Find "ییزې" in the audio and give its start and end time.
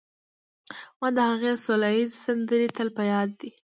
1.95-2.17